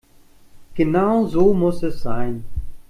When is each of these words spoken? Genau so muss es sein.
Genau 0.73 1.27
so 1.27 1.53
muss 1.53 1.83
es 1.83 2.01
sein. 2.01 2.43